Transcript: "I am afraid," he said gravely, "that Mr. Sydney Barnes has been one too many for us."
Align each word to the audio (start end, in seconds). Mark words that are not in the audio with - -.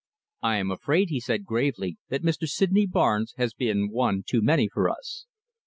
"I 0.41 0.57
am 0.57 0.71
afraid," 0.71 1.09
he 1.09 1.19
said 1.19 1.45
gravely, 1.45 1.97
"that 2.09 2.23
Mr. 2.23 2.47
Sydney 2.47 2.87
Barnes 2.87 3.35
has 3.37 3.53
been 3.53 3.91
one 3.91 4.23
too 4.25 4.41
many 4.41 4.67
for 4.67 4.89
us." 4.89 5.27